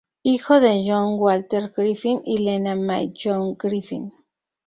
[0.23, 4.11] Hijo de John Walter Griffin y Lena May Young Griffin.